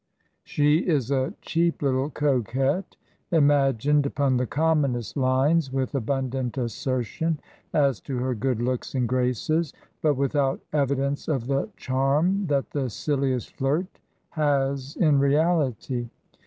[0.43, 2.95] She is a cheap little coquette,
[3.29, 7.39] imagined upon the commonest lines, with abundant assertion
[7.71, 12.89] as to her good looks and graces, but without evidence of the charm that the
[12.89, 13.99] silliest flirt
[14.31, 16.09] has in reality.